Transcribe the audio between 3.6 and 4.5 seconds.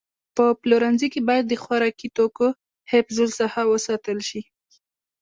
وساتل شي.